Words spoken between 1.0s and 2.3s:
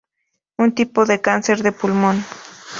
de cáncer de pulmón.